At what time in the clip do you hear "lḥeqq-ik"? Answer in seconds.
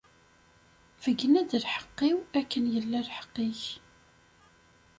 3.07-3.61